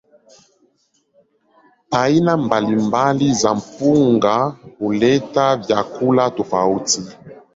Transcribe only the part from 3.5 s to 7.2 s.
mpunga huleta vyakula tofauti.